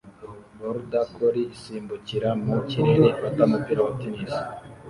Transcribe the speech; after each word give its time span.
Border 0.57 1.05
collie 1.15 1.51
isimbukira 1.55 2.29
mu 2.43 2.55
kirere 2.69 3.05
ifata 3.13 3.41
umupira 3.47 3.79
wa 3.85 3.91
tennis 3.99 4.33